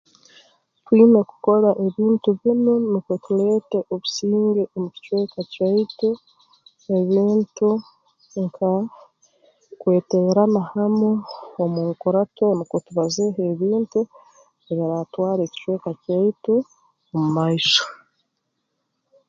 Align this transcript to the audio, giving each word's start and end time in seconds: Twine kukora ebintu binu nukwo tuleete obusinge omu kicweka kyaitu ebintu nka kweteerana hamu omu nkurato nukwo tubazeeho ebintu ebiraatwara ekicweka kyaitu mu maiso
Twine 0.83 1.19
kukora 1.31 1.69
ebintu 1.85 2.27
binu 2.41 2.73
nukwo 2.91 3.13
tuleete 3.23 3.77
obusinge 3.93 4.63
omu 4.75 4.87
kicweka 4.95 5.39
kyaitu 5.51 6.09
ebintu 6.97 7.69
nka 8.43 8.71
kweteerana 9.79 10.59
hamu 10.71 11.11
omu 11.61 11.79
nkurato 11.89 12.45
nukwo 12.57 12.77
tubazeeho 12.85 13.41
ebintu 13.53 13.99
ebiraatwara 14.69 15.41
ekicweka 15.43 15.89
kyaitu 16.03 16.53
mu 17.13 17.21
maiso 17.35 17.85